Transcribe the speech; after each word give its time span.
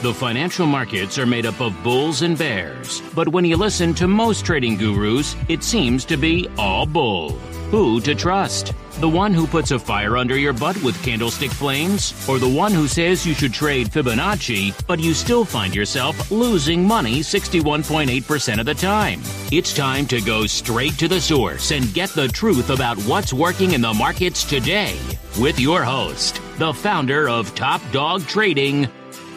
The 0.00 0.14
financial 0.14 0.64
markets 0.64 1.18
are 1.18 1.26
made 1.26 1.44
up 1.44 1.60
of 1.60 1.82
bulls 1.82 2.22
and 2.22 2.38
bears, 2.38 3.02
but 3.16 3.26
when 3.26 3.44
you 3.44 3.56
listen 3.56 3.92
to 3.94 4.06
most 4.06 4.44
trading 4.44 4.76
gurus, 4.76 5.34
it 5.48 5.64
seems 5.64 6.04
to 6.04 6.16
be 6.16 6.48
all 6.56 6.86
bull. 6.86 7.30
Who 7.72 8.00
to 8.02 8.14
trust? 8.14 8.74
The 9.00 9.08
one 9.08 9.34
who 9.34 9.44
puts 9.44 9.72
a 9.72 9.78
fire 9.78 10.16
under 10.16 10.38
your 10.38 10.52
butt 10.52 10.80
with 10.84 11.02
candlestick 11.02 11.50
flames? 11.50 12.14
Or 12.28 12.38
the 12.38 12.48
one 12.48 12.70
who 12.70 12.86
says 12.86 13.26
you 13.26 13.34
should 13.34 13.52
trade 13.52 13.88
Fibonacci, 13.88 14.72
but 14.86 15.00
you 15.00 15.14
still 15.14 15.44
find 15.44 15.74
yourself 15.74 16.30
losing 16.30 16.86
money 16.86 17.18
61.8% 17.18 18.60
of 18.60 18.66
the 18.66 18.74
time? 18.74 19.20
It's 19.50 19.74
time 19.74 20.06
to 20.06 20.20
go 20.20 20.46
straight 20.46 20.96
to 20.98 21.08
the 21.08 21.20
source 21.20 21.72
and 21.72 21.92
get 21.92 22.10
the 22.10 22.28
truth 22.28 22.70
about 22.70 22.98
what's 22.98 23.32
working 23.32 23.72
in 23.72 23.80
the 23.80 23.94
markets 23.94 24.44
today 24.44 24.96
with 25.40 25.58
your 25.58 25.82
host, 25.82 26.40
the 26.58 26.72
founder 26.72 27.28
of 27.28 27.54
Top 27.54 27.80
Dog 27.92 28.26
Trading, 28.26 28.88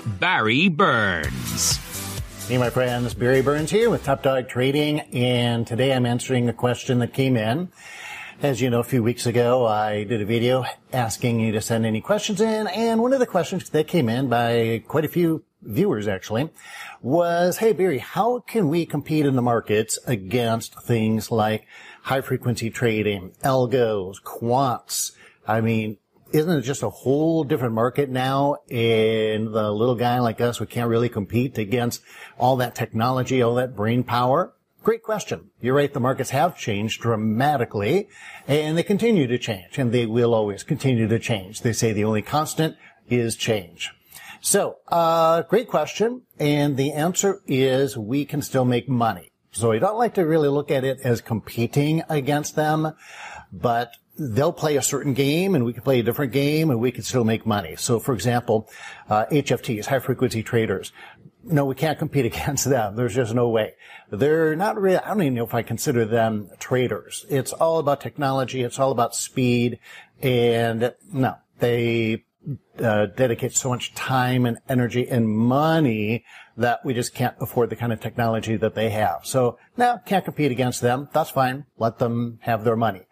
Barry 0.05 0.67
Burns. 0.67 1.77
Hey, 2.47 2.57
my 2.57 2.69
friends, 2.69 3.13
Barry 3.13 3.41
Burns 3.41 3.69
here 3.69 3.89
with 3.89 4.03
Top 4.03 4.23
Dog 4.23 4.49
Trading, 4.49 5.01
and 5.13 5.65
today 5.65 5.93
I'm 5.93 6.05
answering 6.05 6.49
a 6.49 6.53
question 6.53 6.99
that 6.99 7.13
came 7.13 7.37
in. 7.37 7.69
As 8.41 8.59
you 8.61 8.71
know, 8.71 8.79
a 8.79 8.83
few 8.83 9.03
weeks 9.03 9.27
ago, 9.27 9.67
I 9.67 10.03
did 10.03 10.21
a 10.21 10.25
video 10.25 10.65
asking 10.91 11.39
you 11.39 11.51
to 11.51 11.61
send 11.61 11.85
any 11.85 12.01
questions 12.01 12.41
in, 12.41 12.67
and 12.67 13.01
one 13.01 13.13
of 13.13 13.19
the 13.19 13.27
questions 13.27 13.69
that 13.69 13.87
came 13.87 14.09
in 14.09 14.27
by 14.27 14.83
quite 14.87 15.05
a 15.05 15.09
few 15.09 15.43
viewers 15.61 16.07
actually 16.07 16.49
was, 17.03 17.59
hey 17.59 17.71
Barry, 17.71 17.99
how 17.99 18.39
can 18.39 18.69
we 18.69 18.87
compete 18.87 19.27
in 19.27 19.35
the 19.35 19.41
markets 19.43 19.99
against 20.07 20.81
things 20.81 21.29
like 21.29 21.67
high 22.01 22.21
frequency 22.21 22.71
trading, 22.71 23.33
algos, 23.43 24.15
quants? 24.23 25.11
I 25.47 25.61
mean, 25.61 25.97
isn't 26.33 26.59
it 26.59 26.61
just 26.61 26.83
a 26.83 26.89
whole 26.89 27.43
different 27.43 27.73
market 27.73 28.09
now? 28.09 28.57
And 28.69 29.53
the 29.53 29.71
little 29.71 29.95
guy 29.95 30.19
like 30.19 30.41
us, 30.41 30.59
we 30.59 30.65
can't 30.65 30.89
really 30.89 31.09
compete 31.09 31.57
against 31.57 32.01
all 32.37 32.55
that 32.57 32.75
technology, 32.75 33.41
all 33.41 33.55
that 33.55 33.75
brain 33.75 34.03
power. 34.03 34.53
Great 34.83 35.03
question. 35.03 35.51
You're 35.59 35.75
right. 35.75 35.93
The 35.93 35.99
markets 35.99 36.31
have 36.31 36.57
changed 36.57 37.01
dramatically 37.01 38.09
and 38.47 38.77
they 38.77 38.83
continue 38.83 39.27
to 39.27 39.37
change 39.37 39.77
and 39.77 39.91
they 39.91 40.07
will 40.07 40.33
always 40.33 40.63
continue 40.63 41.07
to 41.07 41.19
change. 41.19 41.61
They 41.61 41.73
say 41.73 41.93
the 41.93 42.03
only 42.03 42.23
constant 42.23 42.77
is 43.07 43.35
change. 43.35 43.91
So, 44.39 44.77
uh, 44.87 45.43
great 45.43 45.67
question. 45.67 46.23
And 46.39 46.77
the 46.77 46.93
answer 46.93 47.41
is 47.45 47.95
we 47.95 48.25
can 48.25 48.41
still 48.41 48.65
make 48.65 48.89
money. 48.89 49.31
So 49.51 49.69
we 49.69 49.79
don't 49.79 49.97
like 49.97 50.15
to 50.15 50.25
really 50.25 50.47
look 50.47 50.71
at 50.71 50.83
it 50.83 51.01
as 51.03 51.21
competing 51.21 52.01
against 52.09 52.55
them, 52.55 52.93
but 53.51 53.91
they'll 54.29 54.53
play 54.53 54.77
a 54.77 54.81
certain 54.81 55.13
game 55.13 55.55
and 55.55 55.65
we 55.65 55.73
can 55.73 55.81
play 55.81 55.99
a 55.99 56.03
different 56.03 56.31
game 56.31 56.69
and 56.69 56.79
we 56.79 56.91
can 56.91 57.03
still 57.03 57.23
make 57.23 57.45
money. 57.45 57.75
So 57.75 57.99
for 57.99 58.13
example, 58.13 58.69
uh, 59.09 59.25
HFTs, 59.31 59.85
high 59.85 59.99
frequency 59.99 60.43
traders, 60.43 60.91
no, 61.43 61.65
we 61.65 61.75
can't 61.75 61.97
compete 61.97 62.25
against 62.33 62.69
them. 62.69 62.95
There's 62.95 63.15
just 63.15 63.33
no 63.33 63.49
way. 63.49 63.73
They're 64.11 64.55
not 64.55 64.79
really, 64.79 64.97
I 64.97 65.07
don't 65.09 65.23
even 65.23 65.33
know 65.33 65.43
if 65.43 65.53
I 65.53 65.63
consider 65.63 66.05
them 66.05 66.49
traders. 66.59 67.25
It's 67.29 67.53
all 67.53 67.79
about 67.79 68.01
technology. 68.01 68.61
It's 68.61 68.79
all 68.79 68.91
about 68.91 69.15
speed. 69.15 69.79
And 70.21 70.93
no, 71.11 71.37
they 71.59 72.25
uh, 72.79 73.07
dedicate 73.07 73.53
so 73.53 73.69
much 73.69 73.93
time 73.93 74.45
and 74.45 74.57
energy 74.69 75.07
and 75.07 75.27
money 75.27 76.25
that 76.57 76.83
we 76.83 76.93
just 76.93 77.13
can't 77.13 77.35
afford 77.39 77.69
the 77.69 77.75
kind 77.75 77.93
of 77.93 77.99
technology 77.99 78.55
that 78.57 78.75
they 78.75 78.89
have. 78.89 79.21
So 79.23 79.57
now 79.77 79.97
can't 79.97 80.25
compete 80.25 80.51
against 80.51 80.81
them. 80.81 81.07
That's 81.13 81.29
fine. 81.29 81.65
Let 81.77 81.97
them 81.97 82.39
have 82.41 82.63
their 82.63 82.75
money. 82.75 83.07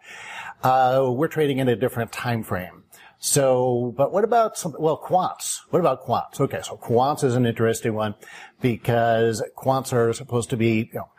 Uh, 0.62 1.10
we're 1.10 1.28
trading 1.28 1.58
in 1.58 1.68
a 1.68 1.76
different 1.76 2.12
time 2.12 2.42
frame. 2.42 2.84
So, 3.18 3.94
but 3.96 4.12
what 4.12 4.24
about 4.24 4.56
some, 4.56 4.74
well, 4.78 4.98
quants? 4.98 5.60
What 5.70 5.80
about 5.80 6.06
quants? 6.06 6.40
Okay, 6.40 6.60
so 6.62 6.76
quants 6.76 7.22
is 7.22 7.34
an 7.34 7.44
interesting 7.44 7.94
one 7.94 8.14
because 8.62 9.42
quants 9.56 9.92
are 9.92 10.12
supposed 10.14 10.48
to 10.50 10.56
be, 10.56 10.90
you 10.92 11.00
know, 11.00 11.10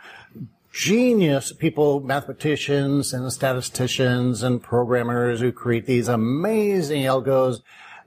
genius 0.73 1.52
people, 1.52 2.00
mathematicians 2.00 3.14
and 3.14 3.32
statisticians 3.32 4.42
and 4.42 4.64
programmers 4.64 5.42
who 5.42 5.52
create 5.52 5.86
these 5.86 6.08
amazing 6.08 7.04
algos 7.04 7.61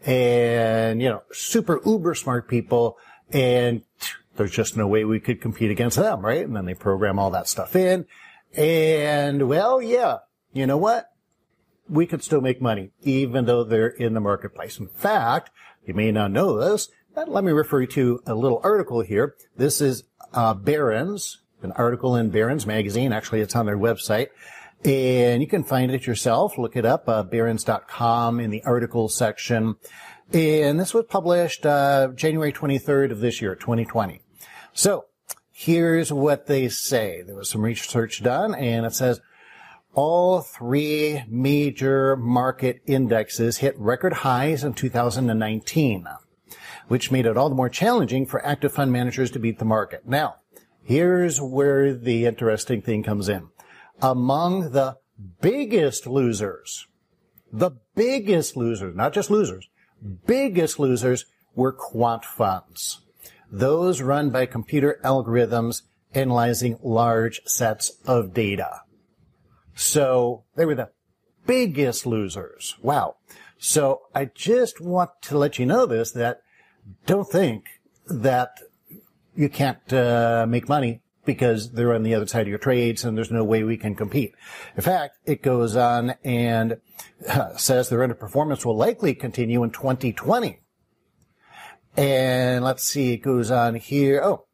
and, 0.04 1.00
you 1.00 1.08
know, 1.08 1.22
super 1.30 1.80
uber 1.86 2.14
smart 2.14 2.48
people. 2.48 2.98
And 3.30 3.82
there's 4.36 4.50
just 4.50 4.76
no 4.76 4.88
way 4.88 5.04
we 5.04 5.20
could 5.20 5.40
compete 5.40 5.70
against 5.70 5.96
them, 5.96 6.24
right? 6.24 6.44
And 6.44 6.56
then 6.56 6.64
they 6.64 6.74
program 6.74 7.18
all 7.18 7.30
that 7.30 7.48
stuff 7.48 7.76
in. 7.76 8.06
And 8.56 9.48
well, 9.48 9.80
yeah, 9.80 10.18
you 10.52 10.66
know 10.66 10.78
what? 10.78 11.10
We 11.88 12.06
could 12.06 12.22
still 12.22 12.40
make 12.40 12.60
money 12.60 12.90
even 13.02 13.44
though 13.44 13.64
they're 13.64 13.88
in 13.88 14.14
the 14.14 14.20
marketplace. 14.20 14.78
In 14.78 14.88
fact, 14.88 15.50
you 15.86 15.94
may 15.94 16.10
not 16.10 16.30
know 16.30 16.58
this, 16.58 16.88
but 17.14 17.28
let 17.28 17.44
me 17.44 17.52
refer 17.52 17.82
you 17.82 17.86
to 17.88 18.20
a 18.26 18.34
little 18.34 18.60
article 18.64 19.00
here. 19.00 19.36
This 19.56 19.80
is 19.80 20.04
uh, 20.32 20.54
Barron's, 20.54 21.42
an 21.62 21.72
article 21.72 22.16
in 22.16 22.30
Barron's 22.30 22.66
magazine. 22.66 23.12
Actually, 23.12 23.40
it's 23.40 23.54
on 23.54 23.66
their 23.66 23.78
website. 23.78 24.28
And 24.84 25.40
you 25.40 25.48
can 25.48 25.64
find 25.64 25.90
it 25.90 26.06
yourself. 26.06 26.58
Look 26.58 26.76
it 26.76 26.84
up, 26.84 27.08
uh, 27.08 27.22
barrons.com 27.22 28.40
in 28.40 28.50
the 28.50 28.62
article 28.64 29.08
section. 29.08 29.76
And 30.32 30.78
this 30.78 30.92
was 30.92 31.04
published 31.08 31.64
uh, 31.64 32.08
January 32.14 32.52
23rd 32.52 33.12
of 33.12 33.20
this 33.20 33.40
year, 33.40 33.54
2020. 33.54 34.20
So 34.72 35.06
here's 35.52 36.12
what 36.12 36.46
they 36.46 36.68
say. 36.68 37.22
There 37.22 37.36
was 37.36 37.48
some 37.48 37.62
research 37.62 38.22
done, 38.22 38.54
and 38.54 38.84
it 38.84 38.94
says 38.94 39.20
all 39.94 40.40
three 40.40 41.22
major 41.28 42.16
market 42.16 42.82
indexes 42.86 43.58
hit 43.58 43.78
record 43.78 44.12
highs 44.12 44.64
in 44.64 44.74
2019, 44.74 46.06
which 46.88 47.10
made 47.10 47.26
it 47.26 47.36
all 47.36 47.48
the 47.48 47.54
more 47.54 47.68
challenging 47.68 48.26
for 48.26 48.44
active 48.44 48.72
fund 48.72 48.92
managers 48.92 49.30
to 49.30 49.38
beat 49.38 49.58
the 49.58 49.64
market. 49.64 50.06
Now, 50.06 50.36
here's 50.82 51.40
where 51.40 51.94
the 51.94 52.26
interesting 52.26 52.82
thing 52.82 53.02
comes 53.02 53.28
in. 53.28 53.48
Among 54.02 54.72
the 54.72 54.98
biggest 55.40 56.06
losers, 56.06 56.86
the 57.52 57.72
biggest 57.94 58.56
losers, 58.56 58.96
not 58.96 59.12
just 59.12 59.30
losers, 59.30 59.68
biggest 60.26 60.78
losers 60.78 61.24
were 61.54 61.72
quant 61.72 62.24
funds. 62.24 63.00
Those 63.50 64.02
run 64.02 64.30
by 64.30 64.46
computer 64.46 64.98
algorithms 65.04 65.82
analyzing 66.12 66.78
large 66.82 67.40
sets 67.46 67.90
of 68.06 68.34
data. 68.34 68.80
So 69.74 70.44
they 70.56 70.64
were 70.64 70.74
the 70.74 70.90
biggest 71.46 72.06
losers. 72.06 72.76
Wow. 72.82 73.16
So 73.58 74.02
I 74.14 74.26
just 74.26 74.80
want 74.80 75.10
to 75.22 75.38
let 75.38 75.58
you 75.58 75.66
know 75.66 75.86
this, 75.86 76.12
that 76.12 76.42
don't 77.06 77.28
think 77.28 77.80
that 78.06 78.58
you 79.34 79.48
can't 79.48 79.92
uh, 79.92 80.46
make 80.48 80.68
money 80.68 81.00
because 81.24 81.72
they're 81.72 81.94
on 81.94 82.02
the 82.02 82.14
other 82.14 82.26
side 82.26 82.42
of 82.42 82.48
your 82.48 82.58
trades 82.58 83.04
and 83.04 83.16
there's 83.16 83.30
no 83.30 83.44
way 83.44 83.62
we 83.62 83.76
can 83.76 83.94
compete. 83.94 84.34
In 84.76 84.82
fact, 84.82 85.18
it 85.24 85.42
goes 85.42 85.76
on 85.76 86.14
and 86.22 86.78
uh, 87.28 87.56
says 87.56 87.88
their 87.88 88.06
underperformance 88.06 88.64
will 88.64 88.76
likely 88.76 89.14
continue 89.14 89.62
in 89.62 89.70
2020. 89.70 90.60
And 91.96 92.64
let's 92.64 92.84
see, 92.84 93.12
it 93.12 93.18
goes 93.18 93.50
on 93.50 93.76
here. 93.76 94.20
Oh, 94.22 94.46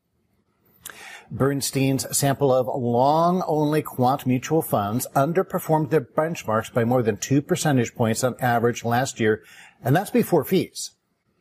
Bernstein's 1.31 2.17
sample 2.17 2.53
of 2.53 2.67
long-only 2.67 3.83
quant 3.83 4.27
mutual 4.27 4.63
funds 4.63 5.07
underperformed 5.15 5.91
their 5.91 6.01
benchmarks 6.01 6.73
by 6.73 6.85
more 6.85 7.03
than 7.03 7.17
two 7.17 7.41
percentage 7.41 7.95
points 7.95 8.25
on 8.25 8.35
average 8.41 8.85
last 8.85 9.21
year, 9.21 9.45
and 9.83 9.95
that's 9.95 10.11
before 10.11 10.45
fees. 10.45 10.93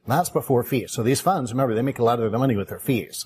That's 0.05 0.29
before 0.29 0.63
fees. 0.63 0.91
So 0.91 1.03
these 1.03 1.21
funds, 1.21 1.51
remember, 1.51 1.73
they 1.73 1.81
make 1.81 1.99
a 1.99 2.03
lot 2.03 2.19
of 2.19 2.31
their 2.31 2.39
money 2.39 2.55
with 2.55 2.69
their 2.69 2.79
fees. 2.79 3.25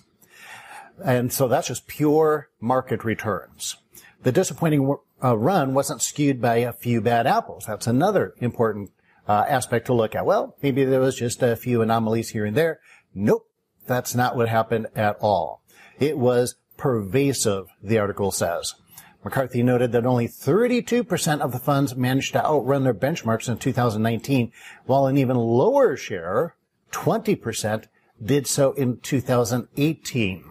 And 1.03 1.34
so 1.34 1.47
that's 1.47 1.68
just 1.68 1.88
pure 1.88 2.50
market 2.59 3.03
returns. 3.03 3.78
The 4.24 4.31
disappointing 4.31 4.95
uh, 5.24 5.38
run 5.38 5.74
wasn't 5.74 6.01
skewed 6.01 6.41
by 6.41 6.57
a 6.57 6.74
few 6.74 7.01
bad 7.01 7.28
apples. 7.28 7.66
That's 7.68 7.88
another 7.88 8.35
important 8.40 8.91
uh, 9.28 9.45
aspect 9.47 9.88
to 9.88 9.94
look 9.94 10.16
at. 10.16 10.25
Well, 10.25 10.56
maybe 10.62 10.85
there 10.85 11.00
was 11.00 11.16
just 11.16 11.41
a 11.41 11.56
few 11.56 11.81
anomalies 11.81 12.30
here 12.30 12.45
and 12.45 12.56
there. 12.56 12.80
Nope. 13.13 13.50
That's 13.86 14.16
not 14.16 14.38
what 14.38 14.48
happened 14.48 14.88
at 14.95 15.18
all. 15.19 15.62
It 16.00 16.18
was 16.18 16.56
pervasive, 16.78 17.68
the 17.81 18.00
article 18.00 18.31
says. 18.31 18.75
McCarthy 19.24 19.63
noted 19.63 19.92
that 19.94 20.06
only 20.06 20.28
32% 20.28 21.40
of 21.40 21.51
the 21.51 21.60
funds 21.60 21.95
managed 21.95 22.34
to 22.34 22.45
outrun 22.45 22.84
their 22.84 22.94
benchmarks 22.94 23.48
in 23.48 23.57
2019, 23.57 24.51
while 24.86 25.06
an 25.06 25.18
even 25.18 25.38
lower 25.38 25.95
share, 25.95 26.56
20%, 26.92 27.86
did 28.22 28.48
so 28.48 28.74
in 28.74 28.98
2018. 29.00 30.44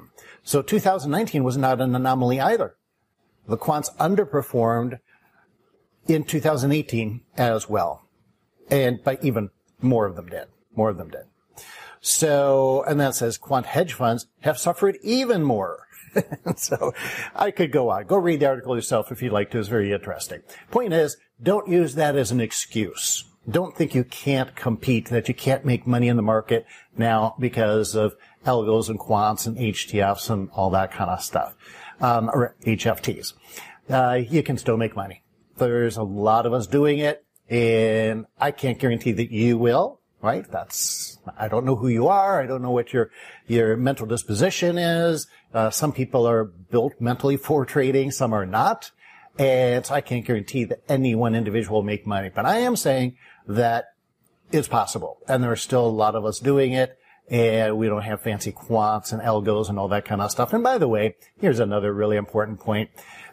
So 0.43 0.63
2019 0.63 1.45
was 1.45 1.57
not 1.57 1.81
an 1.81 1.95
anomaly 1.95 2.41
either. 2.41 2.77
The 3.47 3.59
quants 3.59 3.95
underperformed 3.97 5.01
in 6.07 6.25
2018 6.25 7.21
as 7.37 7.69
well. 7.69 8.09
And 8.71 9.03
by 9.05 9.19
even 9.23 9.51
more 9.81 10.07
of 10.07 10.17
them 10.17 10.29
did. 10.29 10.47
More 10.75 10.91
of 10.91 10.97
them 10.97 11.11
did. 11.11 11.25
So, 12.03 12.85
and 12.87 13.01
that 13.01 13.15
says 13.15 13.39
quant 13.39 13.65
hedge 13.65 13.95
funds 13.95 14.27
have 14.41 14.59
suffered 14.59 14.99
even 15.03 15.45
more. 15.45 15.87
so 16.57 16.93
I 17.35 17.53
could 17.53 17.71
go 17.73 17.91
on. 17.91 18.07
Go 18.07 18.17
read 18.17 18.41
the 18.41 18.47
article 18.47 18.75
yourself 18.75 19.13
if 19.13 19.23
you'd 19.23 19.33
like 19.33 19.51
to. 19.53 19.59
It's 19.61 19.69
very 19.69 19.93
interesting. 19.93 20.43
Point 20.71 20.93
is, 20.93 21.17
don't 21.43 21.69
use 21.69 21.95
that 21.95 22.17
as 22.17 22.33
an 22.33 22.41
excuse. 22.41 23.25
don't 23.49 23.77
think 23.77 23.95
you 23.95 24.05
can't 24.05 24.55
compete, 24.55 25.09
that 25.11 25.29
you 25.29 25.35
can't 25.35 25.65
make 25.65 25.87
money 25.87 26.09
in 26.09 26.17
the 26.17 26.23
market 26.23 26.67
now 26.97 27.35
because 27.39 27.95
of 27.95 28.15
algos 28.45 28.89
and 28.89 28.99
quants 28.99 29.47
and 29.47 29.57
HTFs 29.57 30.29
and 30.29 30.51
all 30.53 30.71
that 30.71 30.93
kind 30.93 31.11
of 31.11 31.23
stuff, 31.23 31.55
um, 32.01 32.29
or 32.31 32.55
HFTs. 32.65 33.33
Uh, 33.89 34.21
you 34.29 34.43
can 34.43 34.59
still 34.59 34.77
make 34.77 34.95
money. 34.97 35.23
There's 35.57 35.97
a 35.97 36.03
lot 36.03 36.47
of 36.47 36.53
us 36.53 36.67
doing 36.67 36.99
it, 36.99 37.25
and 37.49 38.27
I 38.41 38.51
can't 38.51 38.79
guarantee 38.79 39.13
that 39.13 39.31
you 39.31 39.57
will. 39.57 40.01
Right? 40.21 40.49
That's 40.49 41.12
I 41.39 41.49
don't 41.49 41.65
know 41.65 41.77
who 41.77 41.89
you 41.89 42.09
are. 42.09 42.41
I 42.41 42.47
don't 42.47 42.63
know 42.63 42.71
what 42.71 42.93
your 42.93 43.11
your 43.47 43.77
mental 43.77 44.07
disposition 44.07 44.79
is. 44.79 45.27
Uh, 45.55 45.71
some 45.71 45.93
people 45.93 46.27
are 46.27 46.45
built 46.45 46.95
mentally 47.01 47.37
for 47.37 47.65
trading. 47.65 48.11
Some 48.11 48.33
are 48.33 48.47
not. 48.47 48.91
And 49.39 49.85
so 49.87 49.95
I 49.95 50.01
can't 50.01 50.27
guarantee 50.27 50.65
that 50.65 50.83
any 50.89 51.15
one 51.15 51.35
individual 51.35 51.79
will 51.79 51.85
make 51.85 52.07
money. 52.07 52.31
But 52.35 52.45
I 52.45 52.59
am 52.59 52.77
saying 52.77 53.17
that 53.47 53.87
it's 54.51 54.69
possible. 54.69 55.19
And 55.27 55.43
there 55.43 55.53
are 55.53 55.57
still 55.57 55.87
a 55.87 55.89
lot 55.89 56.15
of 56.15 56.25
us 56.25 56.39
doing 56.39 56.73
it. 56.73 56.99
And 57.31 57.79
we 57.79 57.87
don't 57.87 58.03
have 58.03 58.21
fancy 58.21 58.53
quants 58.53 59.13
and 59.13 59.23
algos 59.23 59.69
and 59.69 59.79
all 59.79 59.89
that 59.89 60.05
kind 60.05 60.21
of 60.21 60.31
stuff. 60.31 60.53
And 60.53 60.63
by 60.63 60.77
the 60.77 60.89
way, 60.89 61.15
here's 61.41 61.61
another 61.61 61.93
really 61.93 62.17
important 62.17 62.61
point. 62.61 62.91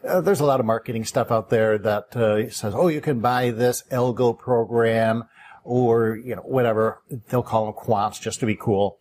Uh, 0.07 0.21
there's 0.21 0.39
a 0.39 0.45
lot 0.45 0.61
of 0.61 0.65
marketing 0.65 1.03
stuff 1.03 1.31
out 1.31 1.49
there 1.49 1.77
that 1.77 2.15
uh, 2.15 2.49
says, 2.49 2.73
oh, 2.75 2.87
you 2.87 3.01
can 3.01 3.19
buy 3.19 3.51
this 3.51 3.83
algo 3.91 4.37
program 4.37 5.25
or, 5.69 6.15
you 6.15 6.35
know, 6.35 6.41
whatever. 6.41 7.01
They'll 7.29 7.43
call 7.43 7.65
them 7.65 7.75
quants 7.75 8.19
just 8.19 8.39
to 8.39 8.47
be 8.47 8.55
cool. 8.55 8.99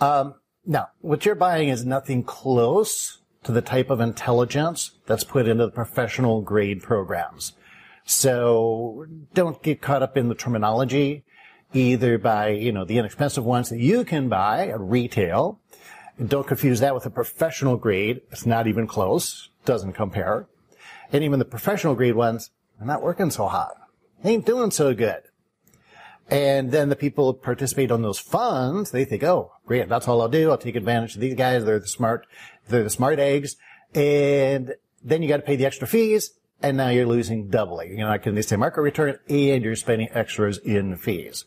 Um, 0.00 0.34
now, 0.66 0.88
what 1.00 1.24
you're 1.24 1.36
buying 1.36 1.68
is 1.68 1.86
nothing 1.86 2.24
close 2.24 3.20
to 3.44 3.52
the 3.52 3.62
type 3.62 3.90
of 3.90 4.00
intelligence 4.00 4.98
that's 5.06 5.24
put 5.24 5.46
into 5.46 5.66
the 5.66 5.72
professional 5.72 6.42
grade 6.42 6.82
programs. 6.82 7.52
So 8.04 9.06
don't 9.34 9.62
get 9.62 9.80
caught 9.80 10.02
up 10.02 10.16
in 10.16 10.28
the 10.28 10.34
terminology 10.34 11.24
either 11.72 12.18
by, 12.18 12.48
you 12.48 12.72
know, 12.72 12.84
the 12.84 12.98
inexpensive 12.98 13.44
ones 13.44 13.68
that 13.68 13.78
you 13.78 14.04
can 14.04 14.28
buy 14.28 14.66
at 14.66 14.80
retail. 14.80 15.60
And 16.18 16.28
don't 16.28 16.46
confuse 16.46 16.80
that 16.80 16.94
with 16.94 17.06
a 17.06 17.10
professional 17.10 17.76
grade. 17.76 18.22
It's 18.32 18.44
not 18.44 18.66
even 18.66 18.88
close. 18.88 19.50
Doesn't 19.64 19.92
compare. 19.92 20.48
And 21.12 21.22
even 21.22 21.38
the 21.38 21.44
professional 21.44 21.94
grade 21.94 22.16
ones 22.16 22.50
are 22.80 22.86
not 22.86 23.02
working 23.02 23.30
so 23.30 23.46
hot. 23.46 23.74
They 24.22 24.32
ain't 24.32 24.46
doing 24.46 24.72
so 24.72 24.92
good. 24.92 25.22
And 26.30 26.70
then 26.70 26.90
the 26.90 26.96
people 26.96 27.34
participate 27.34 27.90
on 27.90 28.02
those 28.02 28.20
funds, 28.20 28.92
they 28.92 29.04
think, 29.04 29.24
oh, 29.24 29.52
great, 29.66 29.88
that's 29.88 30.06
all 30.06 30.22
I'll 30.22 30.28
do. 30.28 30.50
I'll 30.50 30.58
take 30.58 30.76
advantage 30.76 31.16
of 31.16 31.20
these 31.20 31.34
guys. 31.34 31.64
They're 31.64 31.80
the 31.80 31.88
smart, 31.88 32.26
they're 32.68 32.84
the 32.84 32.90
smart 32.90 33.18
eggs. 33.18 33.56
And 33.94 34.74
then 35.02 35.22
you 35.22 35.28
got 35.28 35.38
to 35.38 35.42
pay 35.42 35.56
the 35.56 35.66
extra 35.66 35.88
fees. 35.88 36.30
And 36.62 36.76
now 36.76 36.90
you're 36.90 37.06
losing 37.06 37.48
doubly. 37.48 37.88
You're 37.88 38.06
not 38.06 38.20
getting 38.20 38.34
the 38.34 38.42
same 38.42 38.60
market 38.60 38.82
return 38.82 39.18
and 39.28 39.64
you're 39.64 39.76
spending 39.76 40.08
extras 40.12 40.58
in 40.58 40.96
fees. 40.96 41.46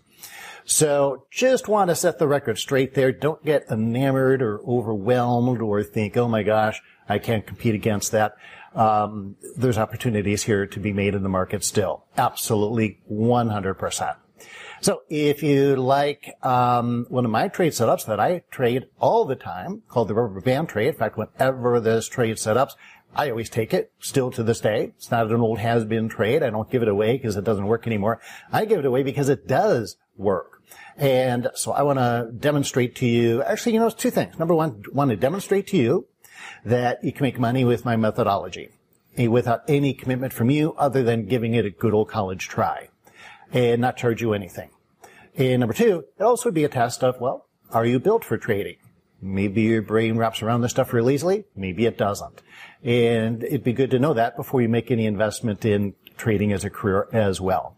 So 0.65 1.27
just 1.29 1.67
want 1.67 1.89
to 1.89 1.95
set 1.95 2.19
the 2.19 2.27
record 2.27 2.57
straight 2.57 2.95
there. 2.95 3.11
Don't 3.11 3.43
get 3.45 3.65
enamored 3.69 4.41
or 4.41 4.59
overwhelmed 4.67 5.61
or 5.61 5.83
think, 5.83 6.17
oh 6.17 6.27
my 6.27 6.41
gosh, 6.41 6.81
I 7.07 7.19
can't 7.19 7.45
compete 7.45 7.75
against 7.75 8.11
that. 8.11 8.35
Um, 8.73 9.35
there's 9.55 9.77
opportunities 9.77 10.43
here 10.43 10.65
to 10.65 10.79
be 10.79 10.93
made 10.93 11.13
in 11.13 11.21
the 11.21 11.29
market 11.29 11.63
still. 11.63 12.05
Absolutely 12.17 12.99
100%. 13.11 14.15
So 14.81 15.03
if 15.09 15.41
you 15.43 15.75
like 15.75 16.35
um, 16.43 17.05
one 17.09 17.25
of 17.25 17.31
my 17.31 17.47
trade 17.47 17.71
setups 17.71 18.05
that 18.07 18.19
I 18.19 18.43
trade 18.51 18.87
all 18.99 19.25
the 19.25 19.35
time, 19.35 19.83
called 19.87 20.09
the 20.09 20.13
rubber 20.13 20.41
band 20.41 20.69
trade. 20.69 20.89
In 20.89 20.93
fact, 20.95 21.17
whenever 21.17 21.79
there's 21.79 22.07
trade 22.07 22.35
setups, 22.35 22.71
I 23.15 23.29
always 23.29 23.49
take 23.49 23.73
it 23.73 23.91
still 23.99 24.31
to 24.31 24.43
this 24.43 24.59
day. 24.59 24.93
It's 24.97 25.11
not 25.11 25.31
an 25.31 25.39
old 25.39 25.59
has-been 25.59 26.09
trade. 26.09 26.41
I 26.43 26.49
don't 26.49 26.69
give 26.69 26.81
it 26.81 26.87
away 26.87 27.13
because 27.13 27.37
it 27.37 27.43
doesn't 27.43 27.67
work 27.67 27.85
anymore. 27.85 28.19
I 28.51 28.65
give 28.65 28.79
it 28.79 28.85
away 28.85 29.03
because 29.03 29.29
it 29.29 29.47
does 29.47 29.97
work. 30.17 30.61
And 30.97 31.49
so 31.53 31.71
I 31.71 31.83
want 31.83 31.99
to 31.99 32.31
demonstrate 32.37 32.95
to 32.97 33.05
you, 33.05 33.43
actually, 33.43 33.73
you 33.73 33.79
know, 33.79 33.87
it's 33.87 33.95
two 33.95 34.09
things. 34.09 34.37
Number 34.39 34.55
one, 34.55 34.83
want 34.91 35.11
to 35.11 35.15
demonstrate 35.15 35.67
to 35.67 35.77
you 35.77 36.07
that 36.65 37.03
you 37.03 37.11
can 37.11 37.23
make 37.23 37.39
money 37.39 37.63
with 37.63 37.85
my 37.85 37.95
methodology 37.95 38.69
without 39.17 39.61
any 39.67 39.93
commitment 39.93 40.33
from 40.33 40.49
you 40.49 40.73
other 40.73 41.03
than 41.03 41.25
giving 41.25 41.53
it 41.53 41.65
a 41.65 41.69
good 41.69 41.93
old 41.93 42.09
college 42.09 42.47
try 42.47 42.89
and 43.53 43.79
not 43.79 43.95
charge 43.95 44.21
you 44.21 44.33
anything. 44.33 44.69
And 45.35 45.61
number 45.61 45.73
two, 45.73 46.05
it 46.19 46.23
also 46.23 46.49
would 46.49 46.55
be 46.55 46.63
a 46.63 46.69
test 46.69 47.03
of, 47.03 47.21
well, 47.21 47.47
are 47.71 47.85
you 47.85 47.99
built 47.99 48.25
for 48.25 48.37
trading? 48.37 48.77
Maybe 49.21 49.61
your 49.61 49.81
brain 49.81 50.17
wraps 50.17 50.41
around 50.41 50.61
this 50.61 50.71
stuff 50.71 50.91
real 50.91 51.09
easily. 51.09 51.45
Maybe 51.55 51.85
it 51.85 51.97
doesn't. 51.97 52.41
And 52.83 53.41
it'd 53.43 53.63
be 53.63 53.71
good 53.71 53.91
to 53.91 53.99
know 53.99 54.13
that 54.13 54.35
before 54.35 54.61
you 54.61 54.67
make 54.67 54.91
any 54.91 55.05
investment 55.05 55.63
in 55.63 55.95
trading 56.17 56.51
as 56.51 56.65
a 56.65 56.69
career 56.69 57.07
as 57.13 57.39
well. 57.39 57.77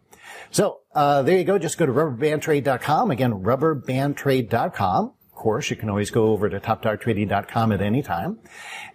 So, 0.49 0.79
uh, 0.93 1.21
there 1.21 1.37
you 1.37 1.43
go. 1.43 1.59
Just 1.59 1.77
go 1.77 1.85
to 1.85 1.91
rubberbandtrade.com. 1.91 3.11
Again, 3.11 3.43
rubberbandtrade.com. 3.43 5.13
Course, 5.45 5.69
you 5.69 5.75
can 5.75 5.91
always 5.91 6.09
go 6.09 6.29
over 6.29 6.49
to 6.49 6.59
topdogtrading.com 6.59 7.71
at 7.71 7.79
any 7.79 8.01
time. 8.01 8.39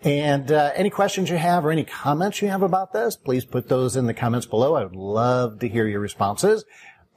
And 0.02 0.50
uh, 0.50 0.72
any 0.74 0.90
questions 0.90 1.30
you 1.30 1.36
have 1.36 1.64
or 1.64 1.70
any 1.70 1.84
comments 1.84 2.42
you 2.42 2.48
have 2.48 2.62
about 2.62 2.92
this, 2.92 3.14
please 3.14 3.44
put 3.44 3.68
those 3.68 3.94
in 3.94 4.06
the 4.06 4.14
comments 4.14 4.46
below. 4.46 4.74
I 4.74 4.82
would 4.82 4.96
love 4.96 5.60
to 5.60 5.68
hear 5.68 5.86
your 5.86 6.00
responses 6.00 6.64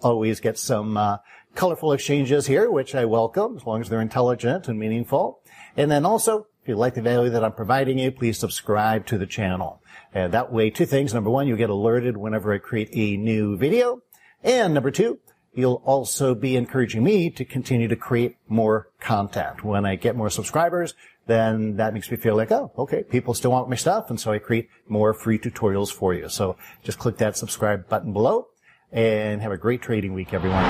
always 0.03 0.39
get 0.39 0.59
some 0.59 0.97
uh, 0.97 1.18
colorful 1.56 1.94
exchanges 1.94 2.45
here, 2.45 2.69
which 2.69 2.94
I 2.94 3.06
welcome 3.06 3.57
as 3.57 3.65
long 3.65 3.81
as 3.81 3.89
they're 3.89 4.01
intelligent 4.01 4.68
and 4.68 4.77
meaningful. 4.77 5.39
And 5.75 5.89
then 5.89 6.06
also, 6.06 6.45
if 6.62 6.68
you 6.68 6.75
like 6.75 6.94
the 6.94 7.01
value 7.01 7.31
that 7.31 7.44
I'm 7.44 7.53
providing 7.53 7.97
you, 7.97 8.12
please 8.12 8.38
subscribe 8.38 9.07
to 9.07 9.18
the 9.18 9.25
channel. 9.25 9.81
That 10.13 10.53
way, 10.53 10.69
two 10.69 10.86
things. 10.86 11.12
Number 11.12 11.31
one, 11.31 11.47
you'll 11.47 11.57
get 11.57 11.71
alerted 11.71 12.18
whenever 12.18 12.53
I 12.53 12.59
create 12.59 12.89
a 12.94 13.18
new 13.18 13.57
video. 13.57 14.03
And 14.44 14.75
number 14.75 14.91
two, 14.91 15.18
you'll 15.53 15.81
also 15.85 16.35
be 16.35 16.55
encouraging 16.55 17.03
me 17.03 17.29
to 17.29 17.45
continue 17.45 17.88
to 17.88 17.95
create 17.95 18.38
more 18.47 18.89
content. 19.00 19.63
When 19.63 19.85
I 19.85 19.95
get 19.95 20.15
more 20.15 20.29
subscribers, 20.29 20.94
then 21.27 21.77
that 21.77 21.94
makes 21.94 22.11
me 22.11 22.17
feel 22.17 22.35
like, 22.35 22.51
oh, 22.51 22.71
okay, 22.77 23.03
people 23.03 23.33
still 23.33 23.51
want 23.51 23.69
my 23.69 23.75
stuff. 23.75 24.09
And 24.09 24.19
so 24.19 24.31
I 24.31 24.39
create 24.39 24.69
more 24.88 25.13
free 25.13 25.39
tutorials 25.39 25.91
for 25.91 26.13
you. 26.13 26.27
So 26.29 26.57
just 26.83 27.00
click 27.00 27.17
that 27.17 27.38
subscribe 27.38 27.88
button 27.88 28.13
below 28.13 28.47
and 28.91 29.41
have 29.41 29.51
a 29.51 29.57
great 29.57 29.81
trading 29.81 30.13
week, 30.13 30.33
everyone. 30.33 30.63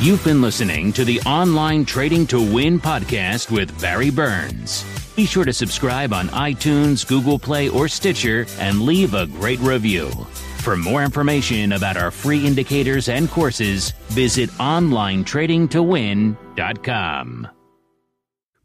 You've 0.00 0.22
been 0.22 0.40
listening 0.40 0.92
to 0.92 1.04
the 1.04 1.20
Online 1.22 1.84
Trading 1.84 2.26
to 2.28 2.38
Win 2.38 2.78
podcast 2.78 3.50
with 3.50 3.78
Barry 3.80 4.10
Burns. 4.10 4.84
Be 5.16 5.26
sure 5.26 5.44
to 5.44 5.52
subscribe 5.52 6.12
on 6.12 6.28
iTunes, 6.28 7.04
Google 7.04 7.40
Play, 7.40 7.68
or 7.68 7.88
Stitcher 7.88 8.46
and 8.60 8.82
leave 8.82 9.14
a 9.14 9.26
great 9.26 9.58
review. 9.58 10.08
For 10.60 10.76
more 10.76 11.02
information 11.02 11.72
about 11.72 11.96
our 11.96 12.10
free 12.10 12.46
indicators 12.46 13.08
and 13.08 13.30
courses, 13.30 13.92
visit 14.08 14.50
OnlineTradingToWin.com. 14.50 17.48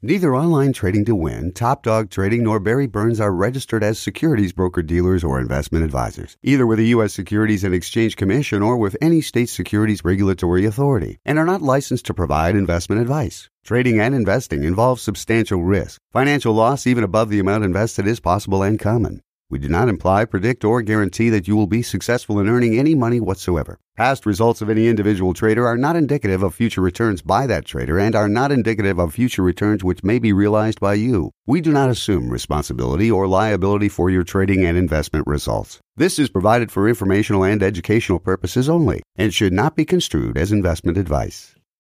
Neither 0.06 0.36
Online 0.36 0.74
Trading 0.74 1.06
to 1.06 1.16
Win, 1.16 1.54
Top 1.54 1.82
Dog 1.82 2.10
Trading, 2.10 2.44
nor 2.44 2.60
Barry 2.60 2.88
Burns 2.88 3.22
are 3.22 3.32
registered 3.32 3.86
as 3.86 3.98
securities 3.98 4.52
broker 4.52 4.82
dealers 4.82 5.24
or 5.24 5.40
investment 5.40 5.86
advisors, 5.86 6.36
either 6.44 6.68
with 6.68 6.80
the 6.80 6.88
U.S. 6.88 7.14
Securities 7.14 7.64
and 7.64 7.74
Exchange 7.74 8.18
Commission 8.18 8.62
or 8.62 8.76
with 8.76 8.98
any 9.00 9.22
state 9.22 9.48
securities 9.48 10.04
regulatory 10.04 10.66
authority, 10.66 11.20
and 11.24 11.40
are 11.40 11.46
not 11.46 11.62
licensed 11.62 12.06
to 12.08 12.14
provide 12.14 12.58
investment 12.58 13.02
advice. 13.02 13.50
Trading 13.64 14.02
and 14.02 14.14
investing 14.14 14.66
involves 14.66 15.02
substantial 15.02 15.64
risk. 15.64 16.02
Financial 16.12 16.54
loss, 16.54 16.86
even 16.86 17.06
above 17.06 17.30
the 17.30 17.40
amount 17.40 17.64
invested, 17.64 18.06
is 18.06 18.20
possible 18.20 18.62
and 18.62 18.78
common. 18.78 19.22
We 19.54 19.60
do 19.60 19.70
not 19.70 19.88
imply, 19.88 20.26
predict, 20.26 20.66
or 20.66 20.82
guarantee 20.82 21.30
that 21.30 21.48
you 21.48 21.56
will 21.56 21.68
be 21.68 21.84
successful 21.84 22.40
in 22.40 22.50
earning 22.50 22.76
any 22.76 22.96
money 22.96 23.20
whatsoever. 23.20 23.78
Past 23.96 24.26
results 24.26 24.64
of 24.64 24.70
any 24.72 24.88
individual 24.88 25.36
trader 25.36 25.68
are 25.68 25.78
not 25.78 25.96
indicative 25.96 26.42
of 26.42 26.56
future 26.56 26.82
returns 26.82 27.22
by 27.22 27.46
that 27.46 27.64
trader 27.64 28.00
and 28.00 28.16
are 28.16 28.28
not 28.28 28.52
indicative 28.52 28.98
of 28.98 29.14
future 29.14 29.44
returns 29.44 29.84
which 29.84 30.04
may 30.04 30.18
be 30.18 30.34
realized 30.34 30.80
by 30.80 30.96
you. 30.96 31.30
We 31.46 31.62
do 31.62 31.72
not 31.72 31.92
assume 31.92 32.32
responsibility 32.32 33.12
or 33.12 33.28
liability 33.28 33.90
for 33.90 34.10
your 34.10 34.24
trading 34.24 34.66
and 34.66 34.76
investment 34.76 35.28
results. 35.28 35.80
This 35.96 36.18
is 36.18 36.32
provided 36.32 36.72
for 36.72 36.90
informational 36.90 37.44
and 37.44 37.62
educational 37.62 38.18
purposes 38.18 38.68
only 38.68 39.04
and 39.18 39.32
should 39.32 39.54
not 39.54 39.76
be 39.76 39.86
construed 39.86 40.36
as 40.36 40.52
investment 40.52 40.98
advice. 40.98 41.53